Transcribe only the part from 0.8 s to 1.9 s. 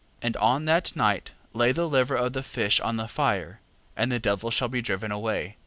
night lay the